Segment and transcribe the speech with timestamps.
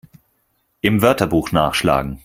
[0.81, 2.17] Im Wörterbuch nachschlagen!